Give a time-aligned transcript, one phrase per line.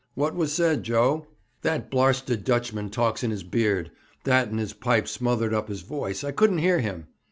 [0.15, 1.27] What was said, Joe?'
[1.61, 3.91] 'That blarsted Dutchman talks in his beard.
[4.23, 6.23] That and his pipe smothered up his voice.
[6.23, 7.05] I couldn't hear him.